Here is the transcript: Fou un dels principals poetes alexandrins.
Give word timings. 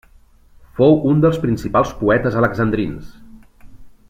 Fou 0.79 0.97
un 1.11 1.21
dels 1.25 1.37
principals 1.45 1.93
poetes 2.01 2.39
alexandrins. 2.43 3.15